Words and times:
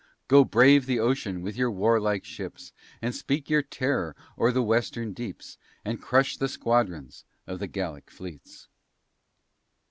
Go 0.27 0.43
brave 0.43 0.87
the 0.87 0.99
ocean 0.99 1.43
with 1.43 1.55
your 1.55 1.69
war 1.71 1.99
like 1.99 2.25
ships, 2.25 2.73
And 3.03 3.13
speak 3.13 3.51
your 3.51 3.61
terror 3.61 4.15
o'er 4.35 4.51
the 4.51 4.63
western 4.63 5.13
deeps, 5.13 5.59
And 5.85 6.01
crush 6.01 6.37
the 6.37 6.47
squadrons 6.49 7.23
of 7.45 7.59
the 7.59 7.67
Gallic 7.67 8.09
fleets. 8.09 8.67